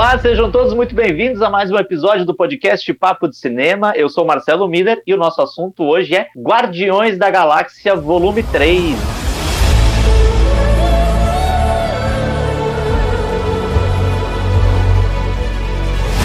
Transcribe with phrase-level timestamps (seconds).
[0.00, 3.92] Olá, sejam todos muito bem-vindos a mais um episódio do podcast Papo de Cinema.
[3.94, 8.96] Eu sou Marcelo Miller e o nosso assunto hoje é Guardiões da Galáxia Volume 3.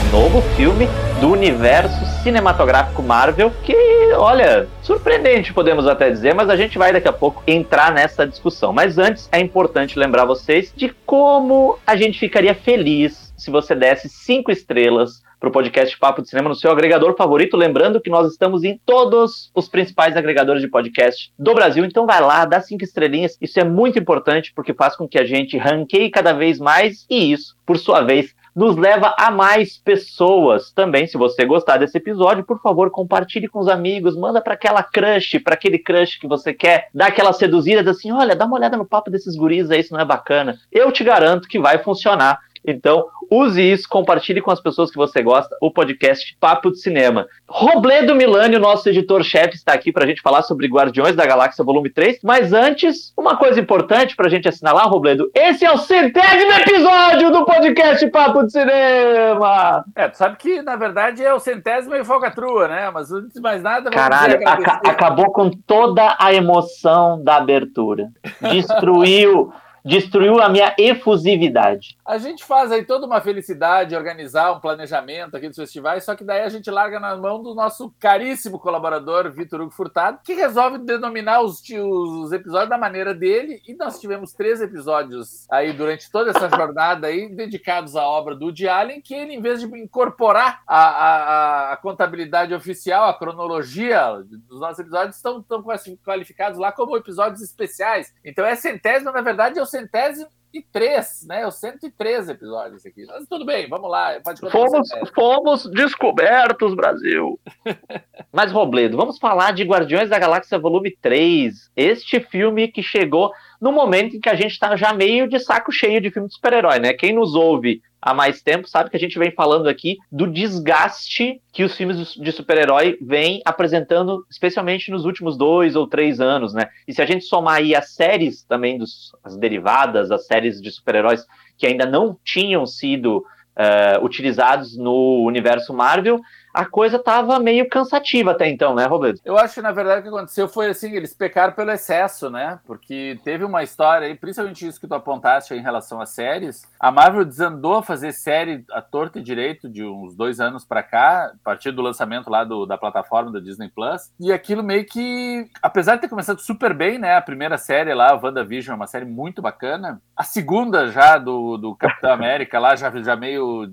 [0.10, 0.88] Novo filme
[1.20, 3.76] do universo cinematográfico Marvel, que,
[4.16, 8.72] olha, surpreendente, podemos até dizer, mas a gente vai daqui a pouco entrar nessa discussão.
[8.72, 14.09] Mas antes, é importante lembrar vocês de como a gente ficaria feliz se você desse
[14.09, 17.58] cinco estrelas para o podcast Papo de Cinema no seu agregador favorito.
[17.58, 21.85] Lembrando que nós estamos em todos os principais agregadores de podcast do Brasil.
[21.85, 23.38] Então vai lá, dá cinco estrelinhas.
[23.41, 27.31] Isso é muito importante porque faz com que a gente ranqueie cada vez mais e
[27.31, 30.72] isso, por sua vez, nos leva a mais pessoas.
[30.72, 34.81] Também, se você gostar desse episódio, por favor, compartilhe com os amigos, manda para aquela
[34.81, 38.77] crush, para aquele crush que você quer, dá aquela seduzida assim, olha, dá uma olhada
[38.77, 40.58] no papo desses guris aí, isso não é bacana.
[40.72, 42.39] Eu te garanto que vai funcionar.
[42.67, 47.27] Então, use isso, compartilhe com as pessoas que você gosta o podcast Papo de Cinema.
[47.47, 51.89] Robledo Milani, nosso editor-chefe, está aqui para a gente falar sobre Guardiões da Galáxia Volume
[51.89, 52.19] 3.
[52.23, 57.31] Mas antes, uma coisa importante para a gente assinalar, Robledo: esse é o centésimo episódio
[57.31, 59.86] do podcast Papo de Cinema!
[59.95, 62.89] É, tu sabe que na verdade é o centésimo e falcatrua, né?
[62.91, 63.89] Mas antes de mais nada.
[63.89, 68.09] Caralho, aca acabou com toda a emoção da abertura.
[68.52, 69.53] Destruiu
[69.86, 71.95] destruiu a minha efusividade.
[72.03, 76.23] A gente faz aí toda uma felicidade, organizar um planejamento aqui dos festivais, só que
[76.23, 80.80] daí a gente larga na mão do nosso caríssimo colaborador, Vitor Hugo Furtado, que resolve
[80.80, 86.31] denominar os, os, episódios da maneira dele, e nós tivemos três episódios aí durante toda
[86.31, 90.61] essa jornada aí, dedicados à obra do Woody Allen, que ele, em vez de incorporar
[90.66, 95.64] a, a, a contabilidade oficial, a cronologia dos nossos episódios, estão, estão
[96.03, 98.14] qualificados lá como episódios especiais.
[98.23, 101.45] Então é centésima, na verdade, é o centésimo e três, né?
[101.45, 103.06] Os 103 episódios aqui.
[103.06, 104.14] Mas tudo bem, vamos lá.
[104.49, 107.38] fomos, fomos descobertos, Brasil.
[108.32, 111.72] Mas, Robledo, vamos falar de Guardiões da Galáxia Volume 3.
[111.76, 115.71] Este filme que chegou no momento em que a gente está já meio de saco
[115.71, 116.93] cheio de filme de super-herói, né?
[116.93, 121.42] Quem nos ouve há mais tempo sabe que a gente vem falando aqui do desgaste
[121.52, 126.67] que os filmes de super-herói vêm apresentando, especialmente nos últimos dois ou três anos, né?
[126.88, 130.72] E se a gente somar aí as séries também, dos, as derivadas, as séries de
[130.72, 131.25] super-heróis
[131.57, 133.18] que ainda não tinham sido
[133.56, 136.19] uh, utilizados no universo Marvel,
[136.56, 139.19] a coisa estava meio cansativa até então, né, Roberto?
[139.25, 142.60] Eu acho que, na verdade, o que aconteceu foi assim, eles pecaram pelo excesso, né?
[142.66, 146.92] Porque teve uma história, e principalmente isso que tu apontaste em relação às séries, a
[146.92, 151.25] Marvel desandou a fazer série a torta e direito de uns dois anos para cá,
[151.25, 155.50] a partir do lançamento lá do, da plataforma da Disney Plus, e aquilo meio que,
[155.62, 159.06] apesar de ter começado super bem, né, a primeira série lá, WandaVision, é uma série
[159.06, 163.68] muito bacana, a segunda já do, do Capitão América lá, já, já meio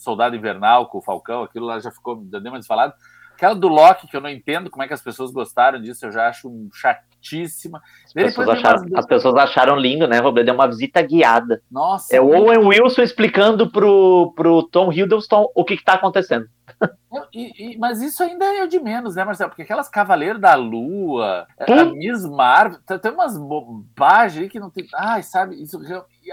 [0.00, 2.94] Soldado Invernal com o Falcão, aquilo lá já ficou, já deu mais falado.
[3.34, 6.12] Aquela do Loki, que eu não entendo como é que as pessoas gostaram disso, eu
[6.12, 7.80] já acho chatíssima.
[8.04, 10.50] As, pessoas acharam, as pessoas acharam, lindo, né, Robledo?
[10.50, 11.62] É uma visita guiada.
[11.70, 12.14] Nossa.
[12.14, 16.46] É o Owen Wilson explicando pro, pro Tom Hiddleston o que, está acontecendo.
[17.32, 19.50] E, e, mas isso ainda é de menos, né, Marcelo?
[19.50, 24.86] Porque aquelas Cavaleiros da Lua, a Miss Marvel, tem umas bobagens aí que não tem.
[24.94, 25.60] Ai, sabe?
[25.60, 25.80] Isso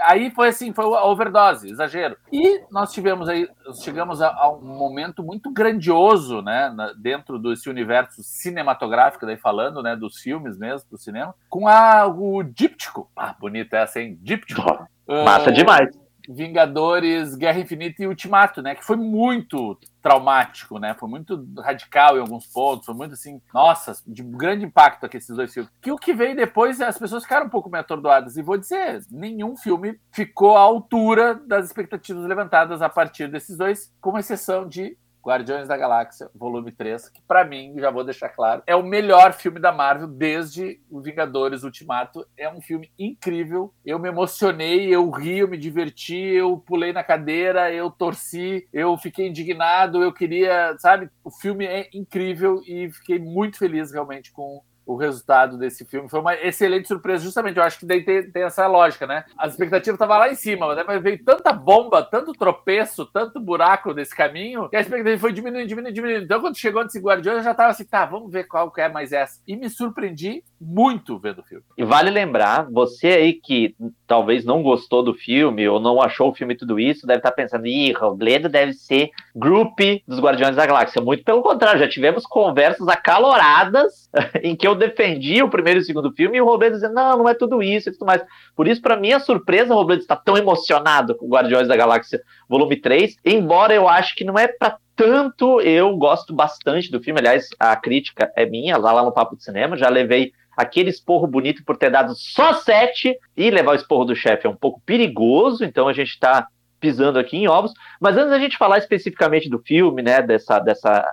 [0.02, 2.16] aí foi assim, foi a overdose, exagero.
[2.32, 3.48] E nós tivemos aí,
[3.82, 9.82] chegamos a, a um momento muito grandioso, né, na, dentro desse universo cinematográfico, daí falando,
[9.82, 13.10] né, dos filmes mesmo, do cinema, com a, o díptico.
[13.16, 14.18] Ah, bonito essa, hein?
[14.22, 14.62] Díptico.
[15.06, 16.07] Massa uh, demais.
[16.28, 18.74] Vingadores, Guerra Infinita e Ultimato, né?
[18.74, 20.94] Que foi muito traumático, né?
[20.94, 25.34] Foi muito radical em alguns pontos, foi muito assim, nossa, de grande impacto aqui esses
[25.34, 25.72] dois filmes.
[25.80, 28.36] Que o que veio depois, as pessoas ficaram um pouco meio atordoadas.
[28.36, 33.92] E vou dizer, nenhum filme ficou à altura das expectativas levantadas a partir desses dois,
[34.00, 34.96] com exceção de
[35.28, 39.34] Guardiões da Galáxia, volume 3, que para mim, já vou deixar claro, é o melhor
[39.34, 42.26] filme da Marvel desde o Vingadores Ultimato.
[42.34, 43.74] É um filme incrível.
[43.84, 48.96] Eu me emocionei, eu ri, eu me diverti, eu pulei na cadeira, eu torci, eu
[48.96, 51.10] fiquei indignado, eu queria, sabe?
[51.22, 56.08] O filme é incrível e fiquei muito feliz realmente com o resultado desse filme.
[56.08, 57.58] Foi uma excelente surpresa, justamente.
[57.58, 59.22] Eu acho que daí tem, tem essa lógica, né?
[59.36, 60.82] As expectativas estavam lá em cima, né?
[60.86, 65.68] mas veio tanta bomba, tanto tropeço, tanto buraco nesse caminho, que a expectativa foi diminuindo,
[65.68, 66.24] diminuindo, diminuindo.
[66.24, 68.88] Então, quando chegou nesse Guardiões, eu já estava assim, tá, vamos ver qual que é
[68.88, 69.42] mais essa.
[69.46, 71.64] E me surpreendi muito vendo o filme.
[71.76, 73.74] E vale lembrar, você aí que
[74.06, 77.66] talvez não gostou do filme ou não achou o filme tudo isso, deve estar pensando,
[77.66, 81.00] ih, Robledo deve ser group dos Guardiões da Galáxia.
[81.00, 84.10] Muito pelo contrário, já tivemos conversas acaloradas
[84.42, 87.18] em que eu defendi o primeiro e o segundo filme e o Robledo dizendo, não,
[87.18, 88.22] não é tudo isso e tudo mais.
[88.56, 92.76] Por isso, para minha surpresa, o Robledo está tão emocionado com Guardiões da Galáxia volume
[92.76, 97.50] 3, embora eu acho que não é para tanto, eu gosto bastante do filme, aliás,
[97.56, 101.64] a crítica é minha, lá, lá no Papo de Cinema, já levei aquele esporro bonito
[101.64, 105.64] por ter dado só sete e levar o esporro do chefe é um pouco perigoso,
[105.64, 106.48] então a gente está
[106.80, 107.72] pisando aqui em ovos.
[108.00, 111.08] Mas antes da gente falar especificamente do filme, né, dessa, dessa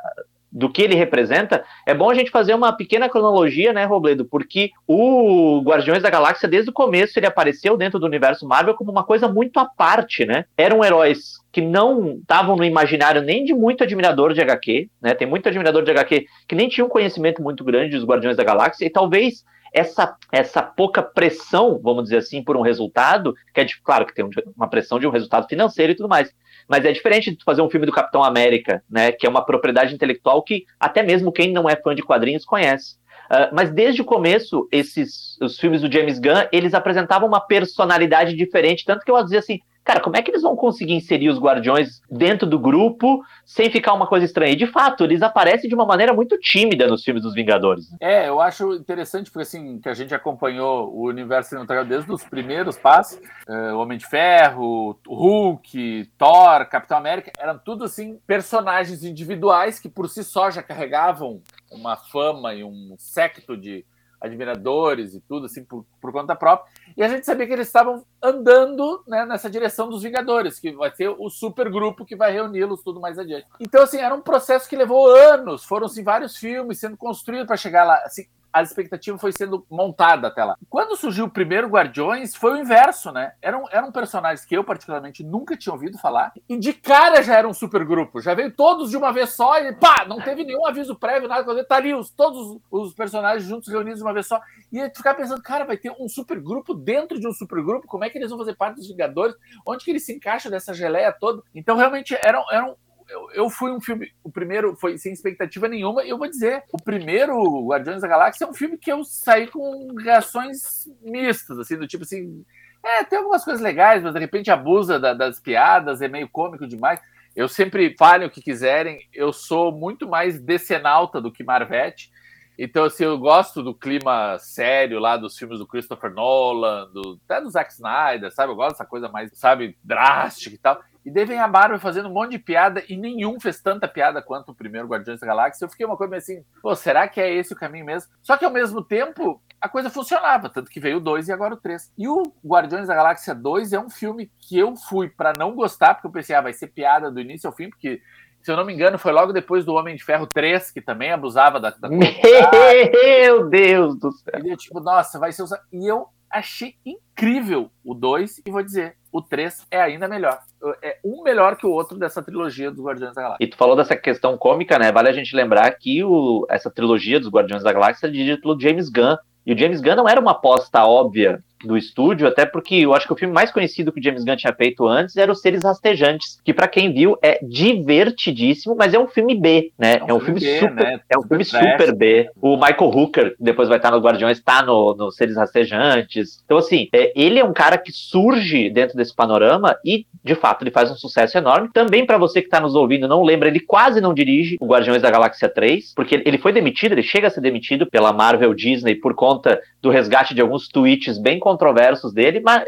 [0.56, 4.24] do que ele representa, é bom a gente fazer uma pequena cronologia, né, Robledo?
[4.24, 8.90] Porque o Guardiões da Galáxia, desde o começo, ele apareceu dentro do universo Marvel como
[8.90, 10.46] uma coisa muito à parte, né?
[10.58, 15.14] Eram heróis que não estavam no imaginário nem de muito admirador de HQ, né?
[15.14, 18.44] Tem muito admirador de HQ que nem tinha um conhecimento muito grande dos Guardiões da
[18.44, 19.44] Galáxia, e talvez
[19.76, 24.16] essa, essa pouca pressão, vamos dizer assim, por um resultado, que é de, claro que
[24.16, 24.26] tem
[24.56, 26.34] uma pressão de um resultado financeiro e tudo mais,
[26.66, 29.12] mas é diferente de fazer um filme do Capitão América, né?
[29.12, 32.96] Que é uma propriedade intelectual que até mesmo quem não é fã de quadrinhos conhece.
[33.26, 38.34] Uh, mas desde o começo, esses os filmes do James Gunn, eles apresentavam uma personalidade
[38.36, 41.40] diferente, tanto que eu dizia assim, cara, como é que eles vão conseguir inserir os
[41.40, 44.52] Guardiões dentro do grupo sem ficar uma coisa estranha?
[44.52, 47.86] E de fato, eles aparecem de uma maneira muito tímida nos filmes dos Vingadores.
[48.02, 52.24] É, eu acho interessante porque assim, que a gente acompanhou o universo cinematográfico desde os
[52.24, 59.80] primeiros passos, uh, Homem de Ferro, Hulk, Thor, Capitão América, eram tudo assim personagens individuais
[59.80, 61.42] que por si só já carregavam
[61.72, 63.86] uma fama e um secto de
[64.26, 66.72] admiradores e tudo, assim, por, por conta própria.
[66.98, 70.94] E a gente sabia que eles estavam andando né, nessa direção dos Vingadores, que vai
[70.96, 73.48] ser o super grupo que vai reuni-los tudo mais adiante.
[73.60, 77.58] Então, assim, era um processo que levou anos, foram assim, vários filmes sendo construídos para
[77.58, 78.02] chegar lá.
[78.06, 78.26] Assim,
[78.56, 80.58] a expectativa foi sendo montada até lá.
[80.70, 83.34] Quando surgiu o primeiro Guardiões, foi o inverso, né?
[83.42, 86.32] Eram, eram personagens que eu, particularmente, nunca tinha ouvido falar.
[86.48, 88.22] E de cara já era um super grupo.
[88.22, 91.66] Já veio todos de uma vez só e pá, não teve nenhum aviso prévio, nada.
[91.66, 94.40] Tá ali os, todos os personagens juntos reunidos de uma vez só.
[94.72, 97.88] E ficar pensando, cara, vai ter um super grupo dentro de um super grupo.
[97.88, 99.36] Como é que eles vão fazer parte dos Vingadores?
[99.68, 101.44] Onde que eles se encaixam dessa geleia toda?
[101.54, 102.78] Então, realmente, eram, eram
[103.10, 104.12] eu, eu fui um filme.
[104.24, 108.48] O primeiro foi sem expectativa nenhuma, eu vou dizer: o primeiro Guardiões da Galáxia é
[108.48, 112.44] um filme que eu saí com reações mistas, assim, do tipo assim.
[112.84, 116.68] É, tem algumas coisas legais, mas de repente abusa da, das piadas, é meio cômico
[116.68, 117.00] demais.
[117.36, 122.12] Eu sempre falem o que quiserem, eu sou muito mais decenalta do que Marvete.
[122.58, 127.42] Então, assim, eu gosto do clima sério lá dos filmes do Christopher Nolan, do, até
[127.42, 128.52] do Zack Snyder, sabe?
[128.52, 130.82] Eu gosto dessa coisa mais, sabe, drástica e tal.
[131.06, 134.24] E daí vem a Marvel fazendo um monte de piada e nenhum fez tanta piada
[134.24, 135.64] quanto o primeiro Guardiões da Galáxia.
[135.64, 138.12] Eu fiquei uma coisa assim, pô, será que é esse o caminho mesmo?
[138.24, 141.54] Só que ao mesmo tempo, a coisa funcionava, tanto que veio o 2 e agora
[141.54, 141.94] o 3.
[141.96, 145.94] E o Guardiões da Galáxia 2 é um filme que eu fui para não gostar,
[145.94, 148.02] porque eu pensei, ah, vai ser piada do início ao fim, porque
[148.46, 151.12] se eu não me engano, foi logo depois do Homem de Ferro 3, que também
[151.12, 151.72] abusava da.
[151.72, 154.40] da Meu Deus do céu!
[154.44, 155.46] E eu, tipo, nossa, vai ser.
[155.74, 160.38] E eu achei incrível o 2 e vou dizer, o 3 é ainda melhor.
[160.80, 163.44] É um melhor que o outro dessa trilogia dos Guardiões da Galáxia.
[163.44, 164.92] E tu falou dessa questão cômica, né?
[164.92, 168.60] Vale a gente lembrar que o, essa trilogia dos Guardiões da Galáxia é dirigida pelo
[168.60, 169.18] James Gunn.
[169.44, 173.08] E o James Gunn não era uma aposta óbvia do estúdio, até porque eu acho
[173.08, 175.64] que o filme mais conhecido que o James Gunn tinha feito antes era Os Seres
[175.64, 179.98] Rastejantes, que para quem viu é divertidíssimo, mas é um filme B, né?
[179.98, 181.00] É um, é um filme, filme B, super, né?
[181.10, 182.30] é um filme super B.
[182.42, 186.42] O Michael Hooker, que depois vai estar no Guardiões, está no, no Seres Rastejantes.
[186.46, 190.64] Então assim, é, ele é um cara que surge dentro desse panorama e de fato
[190.64, 191.70] ele faz um sucesso enorme.
[191.74, 195.02] Também para você que está nos ouvindo, não lembra, ele quase não dirige o Guardiões
[195.02, 198.96] da Galáxia 3, porque ele foi demitido, ele chega a ser demitido pela Marvel Disney
[198.96, 202.64] por conta do resgate de alguns tweets bem controversos dele, mas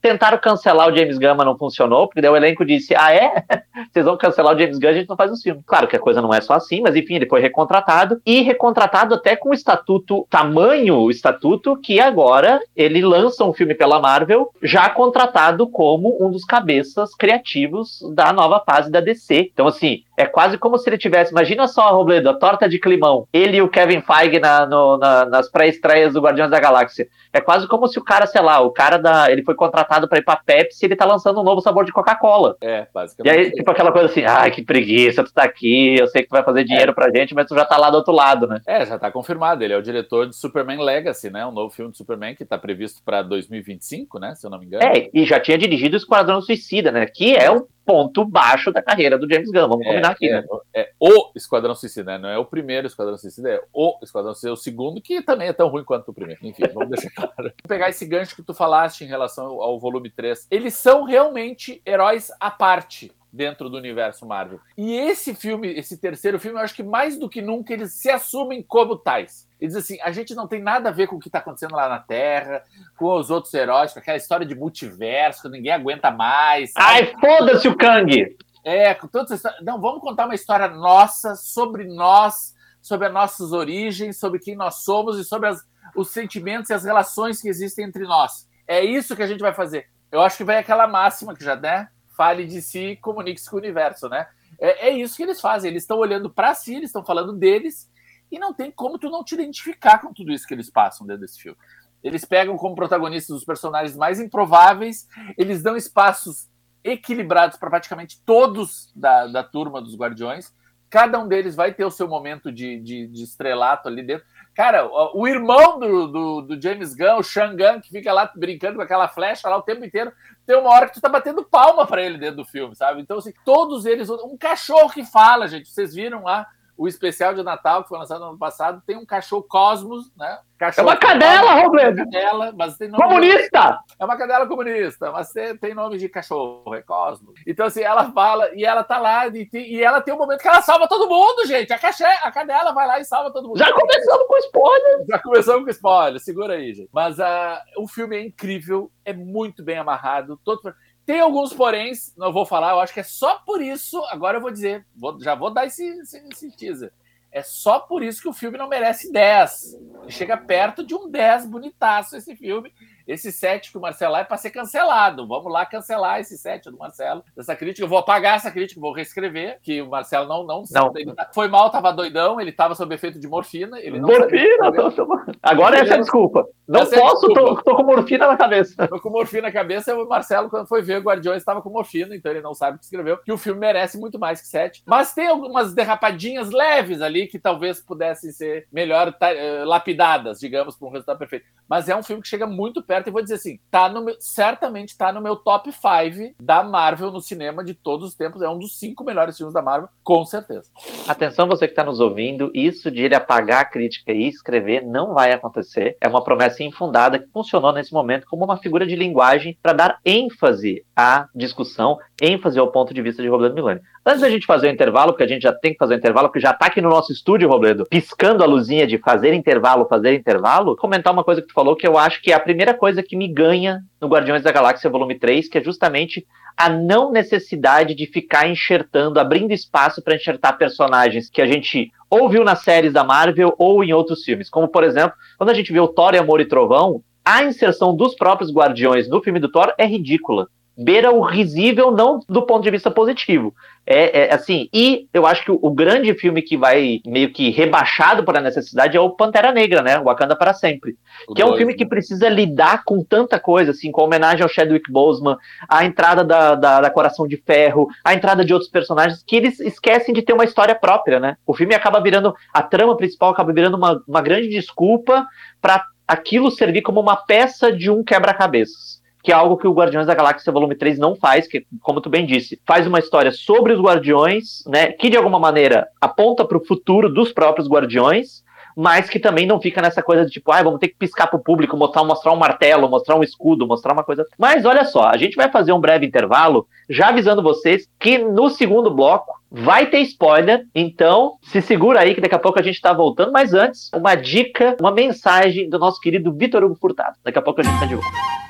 [0.00, 3.42] tentaram cancelar o James Gunn, mas não funcionou, porque daí o elenco disse: Ah, é?
[3.90, 5.64] Vocês vão cancelar o James Gunn, a gente não faz os filmes.
[5.66, 9.16] Claro que a coisa não é só assim, mas enfim, ele foi recontratado e recontratado
[9.16, 14.88] até com o estatuto, tamanho estatuto, que agora ele lança um filme pela Marvel, já
[14.88, 19.50] contratado como um dos cabeças criativos da nova fase da DC.
[19.52, 21.32] Então, assim, é quase como se ele tivesse.
[21.32, 23.26] Imagina só, Robledo, a torta de climão.
[23.32, 27.08] Ele e o Kevin Feige na, no, na, nas pré-estreias do Guardiões da Galáxia.
[27.32, 29.30] É quase como se o cara, sei lá, o cara da.
[29.30, 31.92] Ele foi contratado para ir pra Pepsi e ele tá lançando um novo sabor de
[31.92, 32.56] Coca-Cola.
[32.60, 33.34] É, basicamente.
[33.34, 36.28] E aí, tipo, aquela coisa assim, ai, que preguiça, tu tá aqui, eu sei que
[36.28, 36.94] tu vai fazer dinheiro é.
[36.94, 38.60] pra gente, mas tu já tá lá do outro lado, né?
[38.66, 39.64] É, já tá confirmado.
[39.64, 41.46] Ele é o diretor de Superman Legacy, né?
[41.46, 44.34] Um novo filme de Superman que tá previsto pra 2025, né?
[44.34, 44.84] Se eu não me engano.
[44.84, 47.06] É, e já tinha dirigido o Esquadrão Suicida, né?
[47.06, 49.68] Que é um ponto baixo da carreira do James Gunn.
[49.68, 50.46] Vamos É, combinar aqui, é, né?
[50.72, 52.18] é o Esquadrão Suicida, né?
[52.18, 55.48] Não é o primeiro Esquadrão Suicida, é o Esquadrão Suicida, é o segundo, que também
[55.48, 56.40] é tão ruim quanto o primeiro.
[56.46, 57.32] Enfim, vamos deixar claro.
[57.36, 60.46] Vou pegar esse gancho que tu falaste em relação ao, ao volume 3.
[60.50, 64.60] Eles são realmente heróis à parte dentro do universo Marvel.
[64.76, 68.10] E esse filme, esse terceiro filme, eu acho que mais do que nunca eles se
[68.10, 69.48] assumem como tais.
[69.60, 71.74] Eles dizem assim, a gente não tem nada a ver com o que está acontecendo
[71.74, 72.62] lá na Terra,
[72.96, 76.72] com os outros heróis, com aquela história de multiverso, que ninguém aguenta mais.
[76.72, 76.86] sabe?
[76.86, 78.36] Ai, foda-se o Kang!
[78.64, 79.64] É, com todas essas histórias.
[79.64, 84.82] Não, vamos contar uma história nossa, sobre nós, sobre as nossas origens, sobre quem nós
[84.82, 85.62] somos e sobre as-
[85.96, 88.48] os sentimentos e as relações que existem entre nós.
[88.66, 89.86] É isso que a gente vai fazer.
[90.12, 91.88] Eu acho que vai aquela máxima que já, né?
[92.16, 94.26] Fale de si, comunique-se com o universo, né?
[94.60, 95.70] É, é isso que eles fazem.
[95.70, 97.89] Eles estão olhando para si, eles estão falando deles,
[98.30, 101.22] e não tem como tu não te identificar com tudo isso que eles passam dentro
[101.22, 101.58] desse filme.
[102.02, 105.06] Eles pegam como protagonistas os personagens mais improváveis,
[105.36, 106.48] eles dão espaços
[106.82, 110.54] equilibrados para praticamente todos da, da turma dos Guardiões.
[110.88, 114.26] Cada um deles vai ter o seu momento de, de, de estrelato ali dentro.
[114.54, 118.82] Cara, o, irmão do, do, do James Gunn, o Shangan, que fica lá brincando com
[118.82, 120.12] aquela flecha lá o tempo inteiro,
[120.44, 123.00] tem uma hora que tu tá batendo palma para ele dentro do filme, sabe?
[123.00, 124.10] Então, assim, todos eles.
[124.10, 125.68] Um cachorro que fala, gente.
[125.68, 126.48] Vocês viram lá
[126.80, 128.82] o especial de Natal que foi lançado no ano passado?
[128.86, 130.38] Tem um cachorro Cosmos, né?
[130.60, 132.04] É Cachorro uma cadela, Robledo!
[132.04, 133.78] cadela, mas tem nome Comunista!
[133.98, 137.34] é uma cadela comunista, mas tem, nome de cachorro, é Cosmo.
[137.46, 140.40] Então, assim, ela fala, e ela tá lá, e, tem- e ela tem um momento
[140.40, 141.72] que ela salva todo mundo, gente.
[141.72, 143.58] A, caché, a cadela vai lá e salva todo mundo.
[143.58, 145.06] Já começamos com spoiler!
[145.08, 146.90] Já começamos com spoiler, segura aí, gente.
[146.92, 150.38] Mas ah, o filme é incrível, é muito bem amarrado.
[150.44, 150.74] Todo...
[151.10, 154.40] Tem alguns poréns, não vou falar, eu acho que é só por isso, agora eu
[154.40, 156.92] vou dizer, vou- já vou dar esse, esse, esse teaser.
[157.32, 159.74] É só por isso que o filme não merece 10.
[160.02, 162.72] Ele chega perto de um 10 bonitaço esse filme.
[163.10, 165.26] Esse 7 que o Marcelo é para ser cancelado.
[165.26, 167.24] Vamos lá cancelar esse 7 do Marcelo.
[167.36, 170.92] Essa crítica, eu vou apagar essa crítica, vou reescrever, que o Marcelo não não, Não.
[171.14, 174.72] tá- foi mal, tava doidão, ele tava sob efeito de morfina, ele não Morfina!
[174.72, 176.46] tô- tô- Agora essa é a desculpa.
[176.68, 177.62] Não Essa é posso, desculpa.
[177.64, 178.86] tô, tô com morfina na cabeça.
[178.86, 182.14] Tô com morfina na cabeça, o Marcelo, quando foi ver o Guardiões, estava com morfina,
[182.14, 184.82] então ele não sabe o que escreveu, que o filme merece muito mais que sete.
[184.86, 190.86] Mas tem algumas derrapadinhas leves ali que talvez pudessem ser melhor eh, lapidadas, digamos, para
[190.86, 191.46] um resultado perfeito.
[191.68, 194.16] Mas é um filme que chega muito perto e vou dizer assim, tá no meu,
[194.18, 198.42] certamente tá no meu top 5 da Marvel no cinema de todos os tempos.
[198.42, 200.70] É um dos cinco melhores filmes da Marvel, com certeza.
[201.06, 205.14] Atenção, você que está nos ouvindo, isso de ele apagar a crítica e escrever não
[205.14, 205.96] vai acontecer.
[206.00, 210.00] É uma promessa infundada que funcionou nesse momento como uma figura de linguagem para dar
[210.04, 213.80] ênfase à discussão, ênfase ao ponto de vista de Robledo Milani.
[214.04, 216.28] Antes da gente fazer o intervalo, porque a gente já tem que fazer o intervalo,
[216.28, 220.14] porque já está aqui no nosso estúdio, Robledo, piscando a luzinha de fazer intervalo, fazer
[220.14, 223.02] intervalo, comentar uma coisa que tu falou que eu acho que é a primeira coisa
[223.02, 227.94] que me ganha no Guardiões da Galáxia Volume 3, que é justamente a não necessidade
[227.94, 232.92] de ficar enxertando, abrindo espaço para enxertar personagens que a gente ou viu nas séries
[232.92, 234.50] da Marvel ou em outros filmes.
[234.50, 237.94] Como, por exemplo, quando a gente vê o Thor e Amor e Trovão, a inserção
[237.94, 240.48] dos próprios Guardiões no filme do Thor é ridícula.
[240.82, 243.54] Beira o risível, não do ponto de vista positivo.
[243.86, 247.50] É, é, assim, e eu acho que o, o grande filme que vai meio que
[247.50, 249.98] rebaixado por a necessidade é o Pantera Negra, né?
[249.98, 250.96] Wakanda para sempre.
[251.28, 251.78] O Que é um dois, filme né?
[251.78, 255.36] que precisa lidar com tanta coisa, assim, com a homenagem ao Chadwick Boseman,
[255.68, 259.60] a entrada da, da, da Coração de Ferro, a entrada de outros personagens, que eles
[259.60, 261.36] esquecem de ter uma história própria, né?
[261.46, 265.26] O filme acaba virando, a trama principal acaba virando uma, uma grande desculpa
[265.60, 268.99] para aquilo servir como uma peça de um quebra-cabeças.
[269.22, 272.08] Que é algo que o Guardiões da Galáxia Volume 3 não faz, que, como tu
[272.08, 274.92] bem disse, faz uma história sobre os Guardiões, né?
[274.92, 278.42] Que de alguma maneira aponta para o futuro dos próprios Guardiões,
[278.76, 281.38] mas que também não fica nessa coisa de tipo, ah, vamos ter que piscar pro
[281.38, 284.24] público, mostrar, mostrar um martelo, mostrar um escudo, mostrar uma coisa.
[284.38, 288.48] Mas olha só, a gente vai fazer um breve intervalo, já avisando vocês que no
[288.48, 292.80] segundo bloco vai ter spoiler, então se segura aí que daqui a pouco a gente
[292.80, 297.16] tá voltando, mas antes, uma dica, uma mensagem do nosso querido Vitor Hugo Furtado.
[297.24, 298.49] Daqui a pouco a gente tá de volta.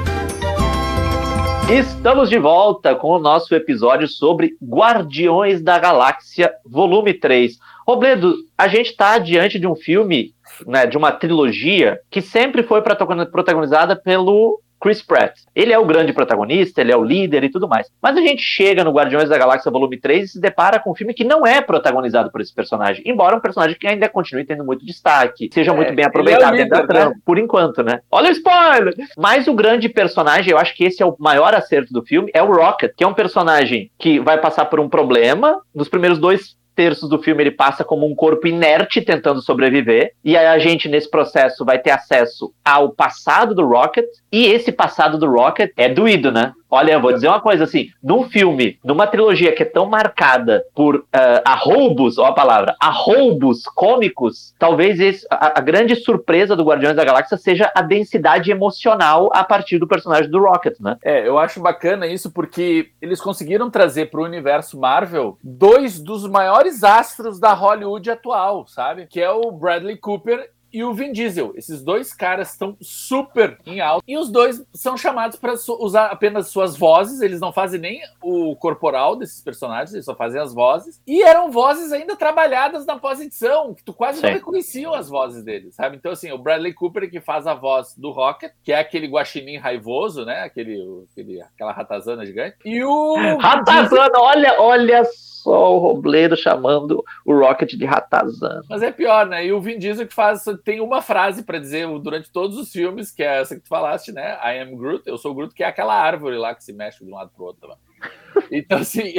[1.69, 7.57] Estamos de volta com o nosso episódio sobre Guardiões da Galáxia, volume 3.
[7.87, 10.33] Robledo, a gente está diante de um filme,
[10.65, 15.37] né, de uma trilogia que sempre foi protagonizada pelo Chris Pratt.
[15.55, 17.87] Ele é o grande protagonista, ele é o líder e tudo mais.
[18.01, 20.95] Mas a gente chega no Guardiões da Galáxia Volume 3 e se depara com um
[20.95, 23.03] filme que não é protagonizado por esse personagem.
[23.05, 26.57] Embora um personagem que ainda continue tendo muito destaque, seja é, muito bem aproveitado é
[26.57, 27.15] líder, dentro da trama, né?
[27.23, 28.01] por enquanto, né?
[28.09, 28.95] Olha o spoiler!
[29.15, 32.41] Mas o grande personagem, eu acho que esse é o maior acerto do filme, é
[32.41, 35.61] o Rocket, que é um personagem que vai passar por um problema.
[35.75, 40.13] Nos primeiros dois terços do filme ele passa como um corpo inerte tentando sobreviver.
[40.25, 44.07] E aí a gente, nesse processo, vai ter acesso ao passado do Rocket.
[44.31, 46.53] E esse passado do Rocket é doído, né?
[46.71, 50.63] Olha, eu vou dizer uma coisa assim: num filme, numa trilogia que é tão marcada
[50.73, 51.05] por uh,
[51.43, 57.03] arroubos, ó a palavra, arroubos cômicos, talvez esse, a, a, grande surpresa do Guardiões da
[57.03, 60.97] Galáxia seja a densidade emocional a partir do personagem do Rocket, né?
[61.03, 66.25] É, eu acho bacana isso porque eles conseguiram trazer para o universo Marvel dois dos
[66.25, 69.07] maiores astros da Hollywood atual, sabe?
[69.07, 71.53] Que é o Bradley Cooper e o Vin Diesel.
[71.55, 76.47] Esses dois caras estão super em alta e os dois são chamados para usar apenas
[76.47, 77.21] suas vozes.
[77.21, 81.01] Eles não fazem nem o corporal desses personagens, eles só fazem as vozes.
[81.05, 84.27] E eram vozes ainda trabalhadas na pós-edição, que tu quase Sim.
[84.27, 85.97] não reconheciam as vozes deles, sabe?
[85.97, 89.57] Então, assim, o Bradley Cooper que faz a voz do Rocket, que é aquele guaxinim
[89.57, 90.41] raivoso, né?
[90.41, 92.57] Aquele, aquele, aquela ratazana gigante.
[92.65, 93.37] E o.
[93.37, 95.03] Ratazana, olha, olha
[95.41, 98.61] só o Robledo chamando o Rocket de ratazana.
[98.69, 99.45] Mas é pior, né?
[99.45, 103.11] E o Vin Diesel que faz tem uma frase para dizer durante todos os filmes,
[103.11, 104.37] que é essa que tu falaste, né?
[104.43, 107.11] I am Groot, eu sou Groot, que é aquela árvore lá que se mexe de
[107.11, 107.69] um lado pro outro.
[108.51, 109.13] Então, assim,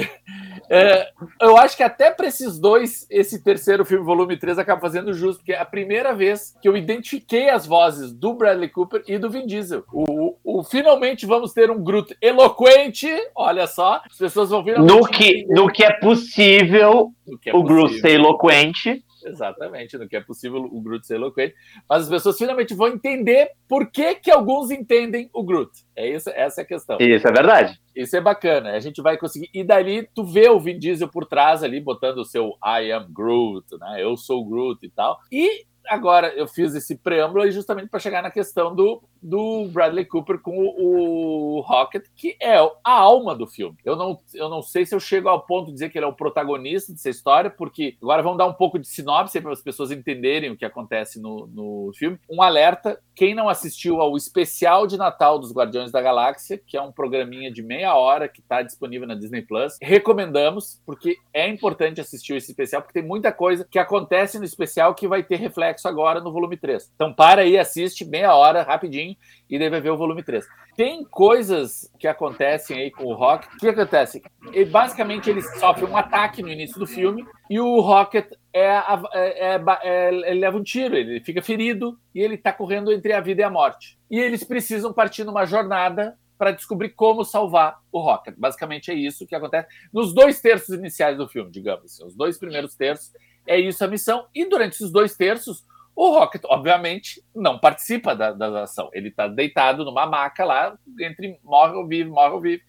[0.68, 1.08] é,
[1.40, 5.38] eu acho que até para esses dois, esse terceiro filme, volume 3, acaba fazendo justo,
[5.38, 9.30] porque é a primeira vez que eu identifiquei as vozes do Bradley Cooper e do
[9.30, 9.84] Vin Diesel.
[9.92, 15.06] O, o finalmente vamos ter um Groot eloquente, olha só, as pessoas vão vir no
[15.06, 17.62] que No que é possível, que é o possível.
[17.62, 19.04] Groot ser eloquente.
[19.24, 21.54] Exatamente, no que é possível o Groot ser eloquente.
[21.88, 25.70] Mas as pessoas finalmente vão entender por que, que alguns entendem o Groot.
[25.96, 26.98] É isso, essa é a questão.
[27.00, 27.80] Isso é verdade.
[27.94, 28.72] Isso é bacana.
[28.72, 29.50] A gente vai conseguir.
[29.52, 33.06] E dali tu vê o Vin Diesel por trás ali, botando o seu I am
[33.12, 34.02] Groot, né?
[34.02, 35.18] Eu sou Groot e tal.
[35.30, 40.38] E agora eu fiz esse preâmbulo justamente para chegar na questão do, do Bradley Cooper
[40.40, 43.76] com o, o, Rocket, que é a alma do filme.
[43.84, 46.08] Eu não, eu não sei se eu chego ao ponto de dizer que ele é
[46.08, 49.90] o protagonista dessa história, porque agora vamos dar um pouco de sinopse para as pessoas
[49.90, 52.18] entenderem o que acontece no, no filme.
[52.28, 56.82] Um alerta: quem não assistiu ao especial de Natal dos Guardiões da Galáxia, que é
[56.82, 62.00] um programinha de meia hora que está disponível na Disney Plus, recomendamos, porque é importante
[62.00, 65.86] assistir esse especial, porque tem muita coisa que acontece no especial que vai ter reflexo
[65.86, 66.90] agora no volume 3.
[66.94, 69.11] Então para aí, assiste meia hora, rapidinho,
[69.48, 70.46] e daí vai ver o volume 3.
[70.76, 73.52] Tem coisas que acontecem aí com o Rocket.
[73.54, 74.22] O que acontece?
[74.70, 78.76] Basicamente, ele sofre um ataque no início do filme e o Rocket é,
[79.14, 83.12] é, é, é ele leva um tiro, ele fica ferido e ele está correndo entre
[83.12, 83.98] a vida e a morte.
[84.10, 88.34] E eles precisam partir numa jornada para descobrir como salvar o Rocket.
[88.36, 92.04] Basicamente é isso que acontece nos dois terços iniciais do filme, digamos assim.
[92.04, 93.12] Os dois primeiros terços
[93.46, 94.26] é isso a missão.
[94.34, 98.90] E durante esses dois terços, o Rocket, obviamente, não participa da, da ação.
[98.92, 102.62] Ele está deitado numa maca lá, entre morre ou vive, morre ou vive.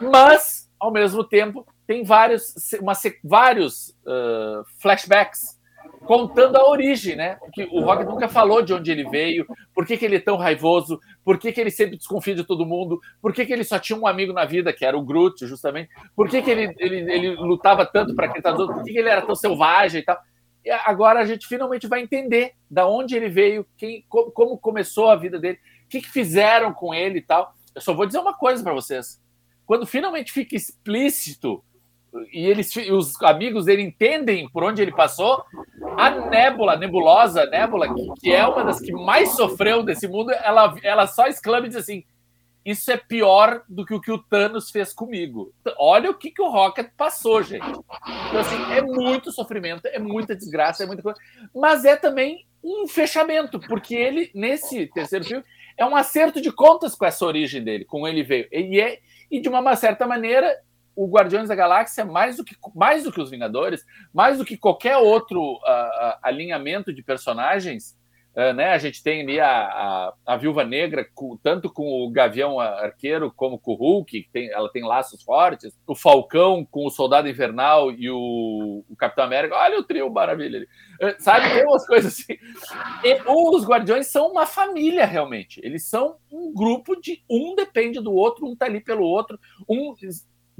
[0.00, 5.60] Mas, ao mesmo tempo, tem vários, uma, vários uh, flashbacks
[6.06, 7.36] contando a origem, né?
[7.36, 10.36] Porque o Rocket nunca falou de onde ele veio, por que, que ele é tão
[10.36, 13.78] raivoso, por que, que ele sempre desconfia de todo mundo, por que, que ele só
[13.78, 17.12] tinha um amigo na vida, que era o Groot, justamente, por que, que ele, ele,
[17.12, 20.18] ele lutava tanto para aquele outros, por que, que ele era tão selvagem e tal.
[20.84, 25.16] Agora a gente finalmente vai entender da onde ele veio, quem, como, como começou a
[25.16, 27.54] vida dele, o que, que fizeram com ele e tal.
[27.74, 29.20] Eu só vou dizer uma coisa para vocês.
[29.66, 31.62] Quando finalmente fica explícito
[32.32, 35.44] e eles, os amigos dele entendem por onde ele passou,
[35.96, 40.30] a Nébula, a nebulosa Nébula, que, que, é uma das que mais sofreu desse mundo,
[40.30, 42.04] ela, ela só exclama e diz assim:
[42.64, 45.52] Isso é pior do que o que o Thanos fez comigo.
[45.78, 47.66] Olha o que, que o Rocket passou, gente.
[47.66, 51.18] Então, assim, é muito sofrimento, é muita desgraça, é muita coisa.
[51.54, 55.44] Mas é também um fechamento, porque ele, nesse terceiro filme,
[55.76, 58.48] é um acerto de contas com essa origem dele, com ele veio.
[58.50, 59.00] E, é,
[59.30, 60.58] e de uma certa maneira,
[60.96, 64.56] o Guardiões da Galáxia, mais do que, mais do que os Vingadores, mais do que
[64.56, 67.94] qualquer outro uh, alinhamento de personagens,
[68.52, 68.72] né?
[68.72, 73.32] A gente tem ali a, a, a Viúva Negra, com, tanto com o Gavião Arqueiro
[73.34, 77.92] como com o Hulk, tem, ela tem laços fortes, o Falcão com o Soldado Invernal
[77.92, 79.54] e o, o Capitão América.
[79.54, 80.66] Olha o trio maravilha ali.
[81.00, 82.36] Uh, sabe, tem umas coisas assim.
[83.04, 85.60] E, os Guardiões são uma família, realmente.
[85.62, 89.94] Eles são um grupo de um depende do outro, um tá ali pelo outro, um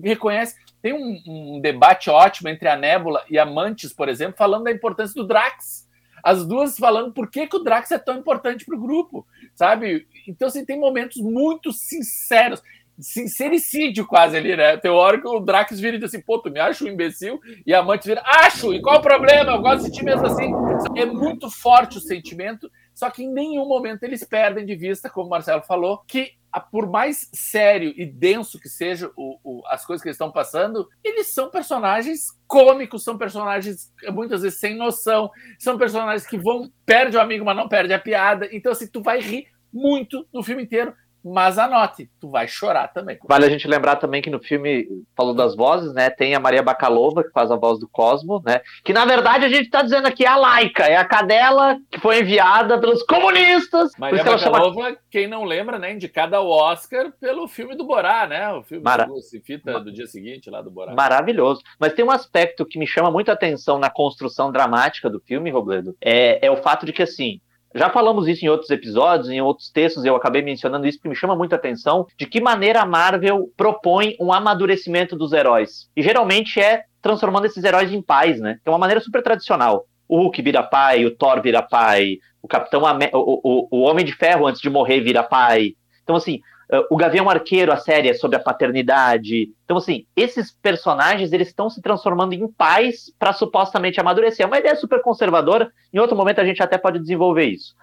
[0.00, 0.54] reconhece.
[0.80, 4.70] Tem um, um debate ótimo entre a Nébula e a Mantis, por exemplo, falando da
[4.70, 5.83] importância do Drax
[6.24, 10.06] as duas falando por que, que o Drax é tão importante para o grupo, sabe?
[10.26, 12.62] Então, assim, tem momentos muito sinceros,
[12.98, 14.78] sincericídio quase ali, né?
[14.78, 17.38] Tem hora que o Drax vira e diz assim, pô, tu me acha um imbecil?
[17.66, 18.72] E a Mantis vira, acho!
[18.72, 19.52] E qual o problema?
[19.52, 20.50] Eu gosto de ti mesmo assim.
[20.96, 25.26] É muito forte o sentimento, só que em nenhum momento eles perdem de vista, como
[25.26, 26.32] o Marcelo falou, que
[26.70, 30.88] por mais sério e denso que seja o, o, as coisas que eles estão passando,
[31.02, 37.16] eles são personagens cômicos, são personagens muitas vezes sem noção, são personagens que vão perde
[37.16, 38.48] o amigo, mas não perde a piada.
[38.52, 40.94] Então assim, tu vai rir muito no filme inteiro
[41.24, 43.18] mas anote, tu vai chorar também.
[43.26, 46.10] Vale a gente lembrar também que no filme, falou das vozes, né?
[46.10, 48.60] Tem a Maria Bakalova, que faz a voz do Cosmo, né?
[48.84, 51.98] Que na verdade a gente tá dizendo aqui é a Laika, é a cadela que
[51.98, 53.92] foi enviada pelos comunistas.
[53.98, 54.96] Maria Bakalova, chama...
[55.10, 55.92] quem não lembra, né?
[55.92, 58.52] Indicada ao Oscar pelo filme do Borá, né?
[58.52, 59.06] O filme Mara...
[59.06, 60.94] do fita do dia seguinte lá do Borá.
[60.94, 61.62] Maravilhoso.
[61.78, 65.50] Mas tem um aspecto que me chama muito a atenção na construção dramática do filme,
[65.50, 67.40] Robledo, é, é o fato de que, assim,
[67.74, 71.16] já falamos isso em outros episódios, em outros textos, eu acabei mencionando isso porque me
[71.16, 75.90] chama muita atenção, de que maneira a Marvel propõe um amadurecimento dos heróis.
[75.96, 78.58] E geralmente é transformando esses heróis em pais, né?
[78.64, 79.86] É uma maneira super tradicional.
[80.08, 84.04] O Hulk vira pai, o Thor vira pai, o Capitão Am o, o, o Homem
[84.04, 85.72] de Ferro antes de morrer vira pai.
[86.02, 89.50] Então, assim, Uh, o Gavião Arqueiro, a série é sobre a paternidade.
[89.64, 94.44] Então, assim, esses personagens eles estão se transformando em pais para supostamente amadurecer.
[94.44, 95.70] É uma ideia super conservadora.
[95.92, 97.74] Em outro momento a gente até pode desenvolver isso.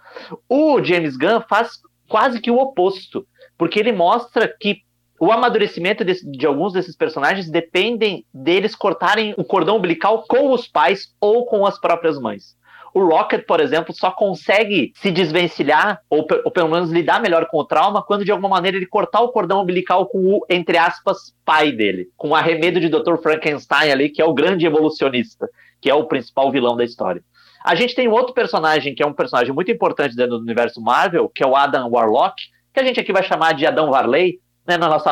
[0.49, 3.25] O James Gunn faz quase que o oposto,
[3.57, 4.81] porque ele mostra que
[5.21, 10.67] o amadurecimento de, de, alguns desses personagens dependem deles cortarem o cordão umbilical com os
[10.67, 12.57] pais ou com as próprias mães.
[12.93, 17.57] O Rocket, por exemplo, só consegue se desvencilhar, ou, ou, pelo menos lidar melhor com
[17.57, 21.33] o trauma, quando de alguma maneira ele cortar o cordão umbilical com o, entre aspas,
[21.45, 22.09] pai dele.
[22.17, 23.17] Com o arremedo de Dr.
[23.21, 25.49] Frankenstein ali, que é o grande evolucionista,
[25.79, 27.23] que é o principal vilão da história.
[27.63, 31.29] A gente tem outro personagem, que é um personagem muito importante dentro do universo Marvel,
[31.29, 32.41] que é o Adam Warlock,
[32.73, 35.09] que a gente aqui vai chamar de Adão Varley, né, no nosso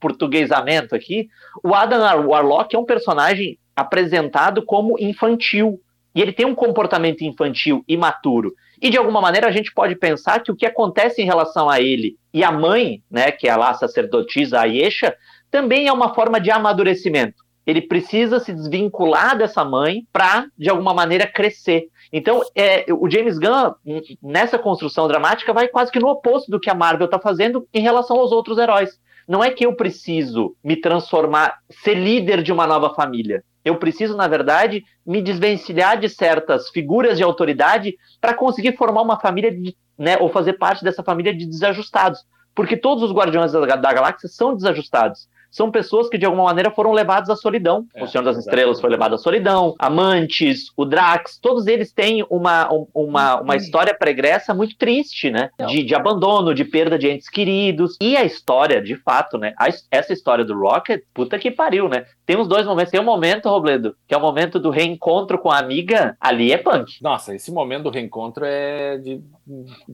[0.00, 1.28] portuguesamento aqui.
[1.62, 5.80] O Adam Warlock é um personagem apresentado como infantil,
[6.14, 8.54] e ele tem um comportamento infantil imaturo.
[8.80, 11.80] E de alguma maneira a gente pode pensar que o que acontece em relação a
[11.80, 15.16] ele e a mãe, né, que é lá a sacerdotisa Ayesha,
[15.50, 17.44] também é uma forma de amadurecimento.
[17.66, 21.88] Ele precisa se desvincular dessa mãe para, de alguma maneira, crescer.
[22.12, 23.72] Então, é, o James Gunn,
[24.22, 27.80] nessa construção dramática, vai quase que no oposto do que a Marvel está fazendo em
[27.80, 29.00] relação aos outros heróis.
[29.26, 33.42] Não é que eu preciso me transformar, ser líder de uma nova família.
[33.64, 39.18] Eu preciso, na verdade, me desvencilhar de certas figuras de autoridade para conseguir formar uma
[39.18, 42.24] família, de, né, ou fazer parte dessa família de desajustados.
[42.54, 46.68] Porque todos os Guardiões da, da Galáxia são desajustados são pessoas que de alguma maneira
[46.72, 47.86] foram levados à solidão.
[47.94, 52.26] É, o Senhor das Estrelas foi levado à solidão, Amantes, o Drax, todos eles têm
[52.28, 55.50] uma, uma, uma história pregressa muito triste, né?
[55.68, 57.96] De, de abandono, de perda de entes queridos.
[58.00, 59.54] E a história, de fato, né?
[59.56, 62.04] A, essa história do Rocket, puta que pariu, né?
[62.26, 62.90] Tem uns dois momentos.
[62.90, 66.16] Tem um momento, Robledo, que é o momento do reencontro com a amiga.
[66.20, 67.02] Ali é punk.
[67.02, 69.22] Nossa, esse momento do reencontro é de.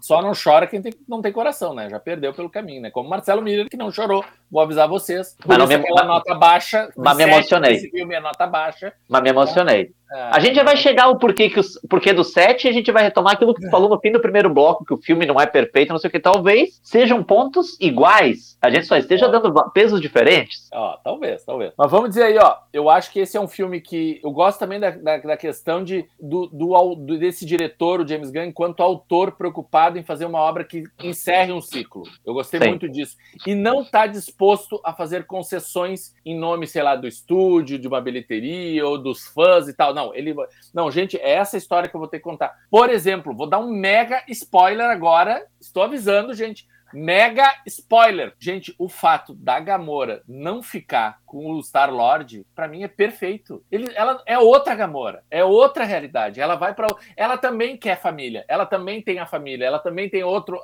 [0.00, 1.90] Só não chora quem tem, não tem coração, né?
[1.90, 2.90] Já perdeu pelo caminho, né?
[2.90, 4.24] Como Marcelo Miller, que não chorou.
[4.50, 5.36] Vou avisar vocês.
[5.40, 6.88] Por mas isso me, aquela nota baixa.
[6.96, 7.74] Mas me emocionei.
[7.74, 8.92] Esse filme é nota baixa.
[9.08, 9.92] Mas me emocionei.
[10.12, 10.20] É.
[10.32, 12.90] A gente já vai chegar ao porquê, que os, porquê do 7 e a gente
[12.90, 15.40] vai retomar aquilo que tu falou no fim do primeiro bloco, que o filme não
[15.40, 16.18] é perfeito, não sei o que.
[16.18, 18.58] Talvez sejam pontos iguais.
[18.60, 20.68] A gente só esteja dando pesos diferentes.
[20.72, 21.72] Ó, talvez, talvez.
[21.76, 22.56] Mas vamos dizer aí, ó.
[22.72, 24.20] Eu acho que esse é um filme que.
[24.22, 28.30] Eu gosto também da, da, da questão de, do, do, do, desse diretor, o James
[28.30, 32.02] Gunn, enquanto autor preocupado em fazer uma obra que encerre um ciclo.
[32.24, 32.68] Eu gostei Sim.
[32.68, 33.16] muito disso.
[33.46, 38.00] E não está disposto a fazer concessões em nome, sei lá, do estúdio, de uma
[38.00, 39.94] bilheteria ou dos fãs e tal.
[39.94, 40.34] Não, não, ele.
[40.72, 42.56] Não, gente, é essa história que eu vou ter que contar.
[42.70, 45.46] Por exemplo, vou dar um mega spoiler agora.
[45.60, 46.66] Estou avisando, gente.
[46.92, 48.34] Mega spoiler.
[48.38, 53.64] Gente, o fato da Gamora não ficar com o Star-Lord, para mim é perfeito.
[53.70, 56.40] Ele, ela é outra Gamora, é outra realidade.
[56.40, 60.24] Ela vai para ela também quer família, ela também tem a família, ela também tem
[60.24, 60.60] outro uh,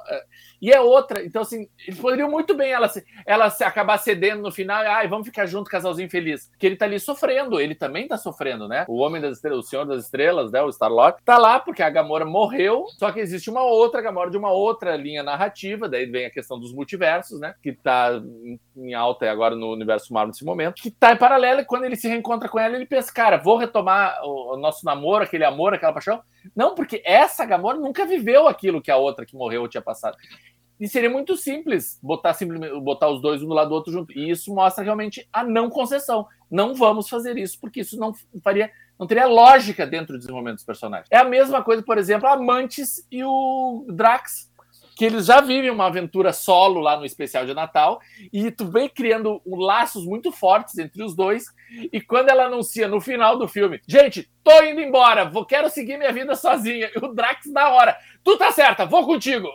[0.60, 1.24] e é outra.
[1.24, 5.06] Então assim, eles poderiam muito bem ela se, ela se acabar cedendo no final, ai,
[5.06, 6.50] vamos ficar junto, casalzinho feliz.
[6.58, 8.84] Que ele tá ali sofrendo, ele também tá sofrendo, né?
[8.88, 11.90] O Homem das Estrelas, o Senhor das Estrelas, né, o Star-Lord, tá lá porque a
[11.90, 16.26] Gamora morreu, só que existe uma outra Gamora de uma outra linha narrativa, daí vem
[16.26, 17.54] a questão dos multiversos, né?
[17.62, 18.10] Que tá
[18.74, 21.96] em alta agora no universo Marvel nesse momento, que tá em paralelo e quando ele
[21.96, 25.92] se reencontra com ela, ele pensa, cara, vou retomar o, nosso namoro, aquele amor, aquela
[25.92, 26.22] paixão.
[26.54, 30.16] Não, porque essa Gamora nunca viveu aquilo que a outra que morreu tinha passado.
[30.78, 34.12] E seria muito simples botar simplesmente botar os dois um do lado do outro junto.
[34.12, 36.26] E isso mostra realmente a não concessão.
[36.50, 38.12] Não vamos fazer isso, porque isso não
[38.44, 41.08] faria, não teria lógica dentro do desenvolvimento dos personagens.
[41.10, 44.50] É a mesma coisa, por exemplo, a Mantis e o Drax
[44.96, 48.00] que eles já vivem uma aventura solo lá no especial de Natal,
[48.32, 51.44] e tu vem criando laços muito fortes entre os dois,
[51.92, 55.98] e quando ela anuncia no final do filme, gente, tô indo embora, vou, quero seguir
[55.98, 59.48] minha vida sozinha, e o Drax na hora, tu tá certa, vou contigo.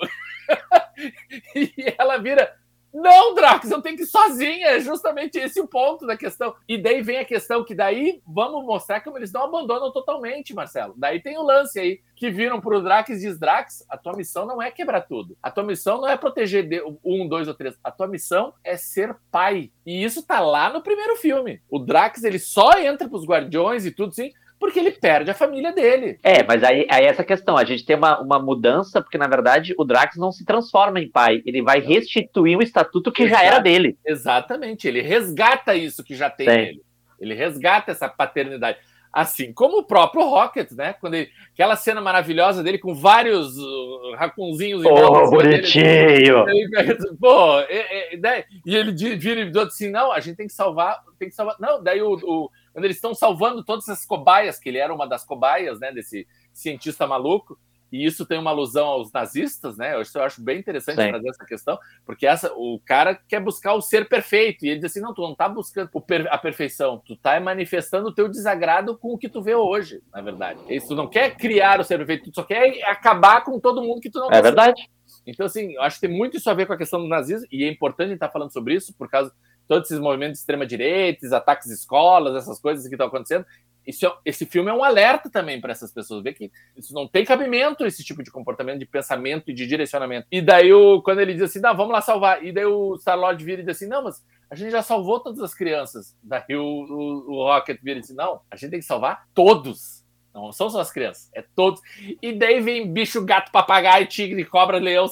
[1.56, 2.54] e ela vira,
[2.94, 4.68] não, Drax, eu tenho que ir sozinha.
[4.68, 6.54] É justamente esse o ponto da questão.
[6.68, 10.94] E daí vem a questão que daí vamos mostrar como eles não abandonam totalmente, Marcelo.
[10.98, 14.46] Daí tem o lance aí que viram pro Drax e diz: Drax, a tua missão
[14.46, 15.38] não é quebrar tudo.
[15.42, 16.68] A tua missão não é proteger
[17.04, 17.78] um, dois ou três.
[17.84, 19.72] A tua missão é ser pai.
[19.86, 21.62] E isso tá lá no primeiro filme.
[21.70, 25.74] O Drax ele só entra pros Guardiões e tudo assim porque ele perde a família
[25.74, 26.20] dele.
[26.22, 29.74] É, mas aí, aí essa questão, a gente tem uma, uma mudança, porque na verdade
[29.76, 33.58] o Drax não se transforma em pai, ele vai restituir o estatuto que já era
[33.58, 33.98] dele.
[34.06, 36.56] Exatamente, ele resgata isso que já tem Sim.
[36.56, 36.82] nele.
[37.20, 38.78] Ele resgata essa paternidade.
[39.12, 40.94] Assim como o próprio Rocket, né?
[40.94, 46.46] Quando ele, aquela cena maravilhosa dele com vários uh, racunzinhos oh, bonitinho!
[46.46, 50.48] Dele, ele, pô, e, e, e, ele vira e diz assim: não, a gente tem
[50.48, 51.58] que salvar, tem que salvar.
[51.60, 55.08] Não, daí o, o quando eles estão salvando todas essas cobaias, que ele era uma
[55.08, 57.58] das cobaias, né, desse cientista maluco,
[57.92, 59.94] e isso tem uma alusão aos nazistas, né?
[59.96, 61.10] Eu, eu acho bem interessante Sim.
[61.10, 64.92] trazer essa questão, porque essa, o cara quer buscar o ser perfeito, e ele diz
[64.92, 65.90] assim: não, tu não tá buscando
[66.30, 70.22] a perfeição, tu tá manifestando o teu desagrado com o que tu vê hoje, na
[70.22, 70.62] verdade.
[70.70, 74.00] Isso tu não quer criar o ser perfeito, tu só quer acabar com todo mundo
[74.00, 74.90] que tu não É verdade.
[75.28, 77.46] Então, assim, eu acho que tem muito isso a ver com a questão do nazismo,
[77.52, 79.34] e é importante estar falando sobre isso, por causa
[79.68, 83.46] todos esses movimentos de extrema-direita, ataques às escolas, essas coisas que estão acontecendo.
[83.86, 87.08] Isso, é, esse filme é um alerta também para essas pessoas, ver que isso não
[87.08, 90.28] tem cabimento, esse tipo de comportamento, de pensamento e de direcionamento.
[90.32, 93.44] E daí, o, quando ele diz assim, não, vamos lá salvar, e daí o Star-Lord
[93.44, 96.16] vira e diz assim, não, mas a gente já salvou todas as crianças.
[96.22, 100.04] Daí o, o, o Rocket vira e diz, não, a gente tem que salvar todos.
[100.34, 101.82] Não são só as crianças, é todos.
[102.22, 105.06] E daí vem bicho, gato, papagaio, tigre, cobra, leão,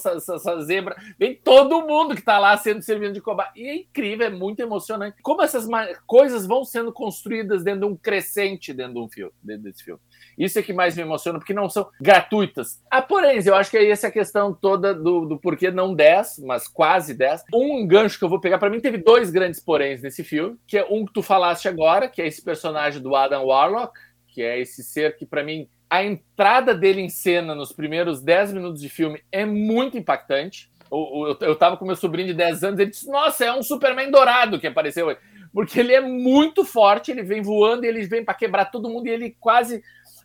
[0.63, 0.95] zebra.
[1.17, 3.59] Vem todo mundo que tá lá sendo servido de combate.
[3.59, 5.21] E é incrível, é muito emocionante.
[5.21, 5.67] Como essas
[6.07, 9.99] coisas vão sendo construídas dentro de um crescente dentro de um filme, dentro desse filme.
[10.37, 12.81] Isso é que mais me emociona, porque não são gratuitas.
[12.89, 16.39] Ah, porém, eu acho que é essa a questão toda do, do porquê não 10,
[16.45, 17.43] mas quase 10.
[17.53, 20.77] Um gancho que eu vou pegar, para mim, teve dois grandes poréns nesse filme, que
[20.77, 23.93] é um que tu falaste agora, que é esse personagem do Adam Warlock,
[24.31, 28.53] que é esse ser que, para mim, a entrada dele em cena nos primeiros 10
[28.53, 30.71] minutos de filme é muito impactante.
[30.91, 33.63] Eu, eu, eu tava com meu sobrinho de 10 anos, ele disse: Nossa, é um
[33.63, 35.15] Superman dourado que apareceu.
[35.51, 39.09] Porque ele é muito forte, ele vem voando ele vem para quebrar todo mundo e
[39.09, 39.81] ele quase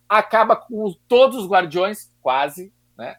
[0.08, 3.16] acaba com todos os guardiões, quase, né?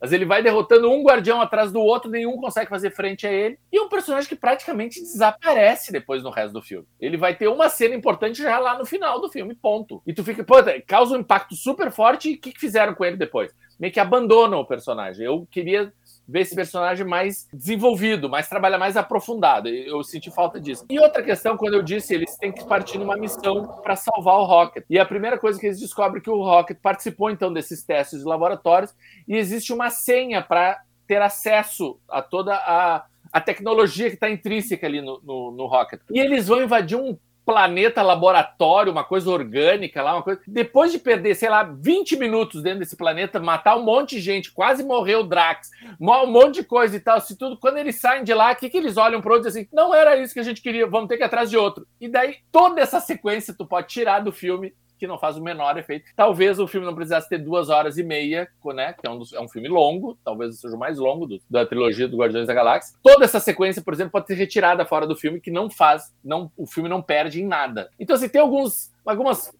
[0.00, 3.58] Mas ele vai derrotando um guardião atrás do outro, nenhum consegue fazer frente a ele.
[3.72, 6.86] E um personagem que praticamente desaparece depois no resto do filme.
[7.00, 10.02] Ele vai ter uma cena importante já lá no final do filme, ponto.
[10.06, 12.30] E tu fica, pô, causa um impacto super forte.
[12.30, 13.52] E o que, que fizeram com ele depois?
[13.78, 15.26] Meio que abandonam o personagem.
[15.26, 15.92] Eu queria
[16.28, 19.68] ver esse personagem mais desenvolvido, mais trabalha mais aprofundado.
[19.68, 20.84] Eu senti falta disso.
[20.90, 24.44] E outra questão, quando eu disse, eles têm que partir numa missão para salvar o
[24.44, 24.84] Rocket.
[24.90, 28.20] E a primeira coisa que eles descobrem é que o Rocket participou então desses testes
[28.20, 28.94] de laboratórios
[29.26, 34.86] e existe uma senha para ter acesso a toda a, a tecnologia que está intrínseca
[34.86, 36.00] ali no, no, no Rocket.
[36.10, 40.40] E eles vão invadir um planeta laboratório, uma coisa orgânica lá, uma coisa.
[40.48, 44.50] Depois de perder, sei lá, 20 minutos dentro desse planeta, matar um monte de gente,
[44.50, 48.24] quase morreu o Drax, um monte de coisa e tal, se tudo, quando eles saem
[48.24, 50.40] de lá, o que, que eles olham para outro e assim, não era isso que
[50.40, 51.86] a gente queria, vamos ter que ir atrás de outro.
[52.00, 55.76] E daí toda essa sequência tu pode tirar do filme que não faz o menor
[55.78, 56.06] efeito.
[56.14, 58.92] Talvez o filme não precisasse ter duas horas e meia, né?
[58.92, 61.64] Que é um, dos, é um filme longo, talvez seja o mais longo do, da
[61.66, 62.96] trilogia do Guardiões da Galáxia.
[63.02, 66.50] Toda essa sequência, por exemplo, pode ser retirada fora do filme, que não faz, não,
[66.56, 67.90] o filme não perde em nada.
[67.98, 69.52] Então, assim, tem alguns, algumas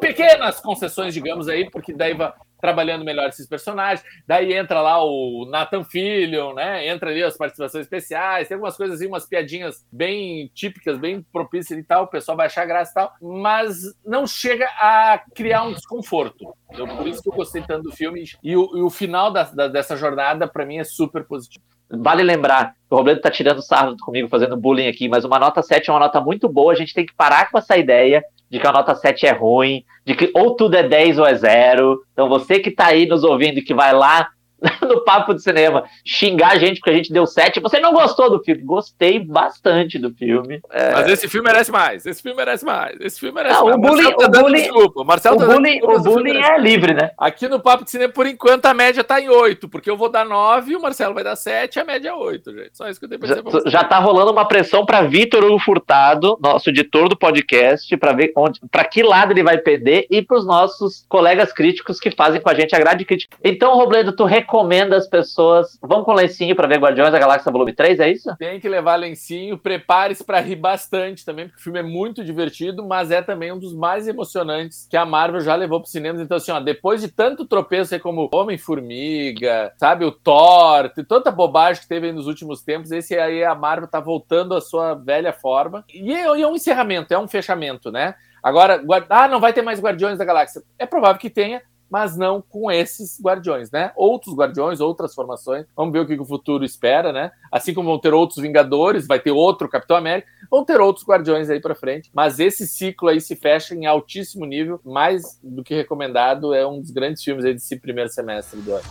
[0.00, 2.14] pequenas concessões, digamos aí, porque daí
[2.60, 4.04] trabalhando melhor esses personagens.
[4.26, 6.86] Daí entra lá o Nathan Fillion, né?
[6.88, 11.78] Entra ali as participações especiais, tem algumas coisas assim, umas piadinhas bem típicas, bem propícias
[11.78, 15.72] e tal, o pessoal vai achar graça e tal, mas não chega a criar um
[15.72, 16.54] desconforto.
[16.72, 18.24] Então, por isso que eu gostei tanto do filme.
[18.42, 21.64] E o, e o final da, da, dessa jornada, para mim, é super positivo.
[21.90, 25.90] Vale lembrar o Robledo tá tirando sarro comigo, fazendo bullying aqui, mas uma nota 7
[25.90, 26.72] é uma nota muito boa.
[26.72, 29.84] A gente tem que parar com essa ideia de que a nota 7 é ruim,
[30.04, 32.02] de que ou tudo é 10 ou é zero.
[32.12, 34.28] Então você que tá aí nos ouvindo e que vai lá
[34.82, 37.60] no papo de cinema xingar a gente porque a gente deu 7.
[37.60, 38.62] Você não gostou do filme?
[38.62, 40.60] Gostei bastante do filme.
[40.70, 40.92] É...
[40.92, 42.04] Mas esse filme merece mais.
[42.04, 43.00] Esse filme merece mais.
[43.00, 43.76] Esse filme merece não, mais.
[43.76, 45.04] O bullying, tá o bullying, desculpa.
[45.04, 47.10] Marcelo o tá bullying, o bullying é livre, né?
[47.18, 50.08] Aqui no papo de cinema, por enquanto, a média tá em 8, porque eu vou
[50.08, 52.70] dar 9, o Marcelo vai dar 7, a média é 8, gente.
[52.72, 55.44] Só isso que eu tenho pra dizer já, já tá rolando uma pressão para Vitor
[55.44, 60.06] Hugo Furtado, nosso editor do podcast, para ver onde, para que lado ele vai perder
[60.10, 63.36] e para os nossos colegas críticos que fazem com a gente a grade crítica.
[63.42, 67.74] Então, Robledo, tu recomenda as pessoas vão com lencinho para ver Guardiões da Galáxia Volume
[67.74, 68.34] 3, é isso?
[68.38, 72.82] Tem que levar lencinho, prepare-se para rir bastante também, porque o filme é muito divertido,
[72.82, 76.22] mas é também um dos mais emocionantes que a Marvel já levou para cinemas.
[76.22, 81.82] Então, assim, ó, depois de tanto tropeço aí como Homem-Formiga, sabe, o Thor, tanta bobagem
[81.82, 85.32] que teve aí nos últimos tempos, esse aí a Marvel tá voltando à sua velha
[85.32, 85.84] forma.
[85.92, 88.14] E é um encerramento, é um fechamento, né?
[88.42, 90.62] Agora, ah, não vai ter mais Guardiões da Galáxia.
[90.78, 93.92] É provável que tenha, mas não com esses guardiões, né?
[93.96, 95.66] Outros guardiões, outras formações.
[95.76, 97.30] Vamos ver o que o futuro espera, né?
[97.50, 101.50] Assim como vão ter outros Vingadores, vai ter outro Capitão América, vão ter outros guardiões
[101.50, 102.10] aí para frente.
[102.14, 106.54] Mas esse ciclo aí se fecha em altíssimo nível, mais do que recomendado.
[106.54, 108.84] É um dos grandes filmes aí desse primeiro semestre do ano.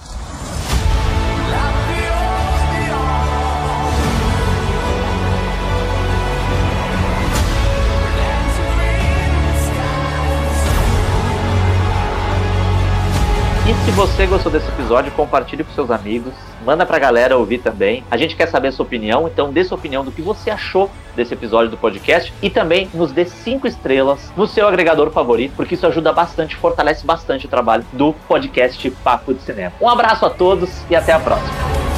[13.87, 16.33] Se você gostou desse episódio, compartilhe com seus amigos,
[16.65, 18.03] manda pra galera ouvir também.
[18.11, 20.91] A gente quer saber a sua opinião, então dê sua opinião do que você achou
[21.15, 25.75] desse episódio do podcast e também nos dê cinco estrelas no seu agregador favorito, porque
[25.75, 29.71] isso ajuda bastante, fortalece bastante o trabalho do podcast Papo de Cinema.
[29.79, 31.96] Um abraço a todos e até a próxima.